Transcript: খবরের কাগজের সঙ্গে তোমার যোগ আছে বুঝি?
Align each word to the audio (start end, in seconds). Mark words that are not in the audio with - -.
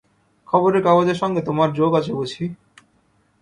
খবরের 0.47 0.81
কাগজের 0.83 1.17
সঙ্গে 1.17 1.41
তোমার 1.41 1.69
যোগ 1.73 1.91
আছে 1.95 2.11
বুঝি? 2.13 2.45